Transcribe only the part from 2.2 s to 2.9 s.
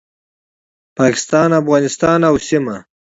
او سیمه